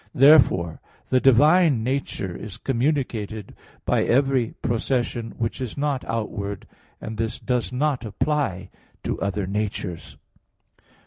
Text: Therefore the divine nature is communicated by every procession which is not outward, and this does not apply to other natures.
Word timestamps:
Therefore 0.15 0.81
the 1.09 1.19
divine 1.19 1.83
nature 1.83 2.35
is 2.35 2.57
communicated 2.57 3.53
by 3.85 4.03
every 4.03 4.55
procession 4.63 5.35
which 5.37 5.61
is 5.61 5.77
not 5.77 6.03
outward, 6.05 6.65
and 6.99 7.17
this 7.17 7.37
does 7.37 7.71
not 7.71 8.03
apply 8.03 8.71
to 9.03 9.21
other 9.21 9.45
natures. 9.45 10.17